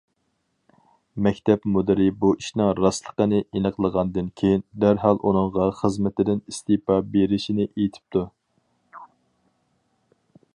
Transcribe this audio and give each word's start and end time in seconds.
مەكتەپ 1.25 1.67
مۇدىرى 1.73 2.07
بۇ 2.23 2.31
ئىشنىڭ 2.37 2.71
راستلىقىنى 2.79 3.41
ئېنىقلىغاندىن 3.59 4.31
كېيىن، 4.41 4.63
دەرھال 4.85 5.21
ئۇنىڭغا 5.29 5.69
خىزمىتىدىن 5.83 6.43
ئىستېپا 6.53 6.99
بېرىشنى 7.13 7.69
ئېيتىپتۇ. 7.71 8.25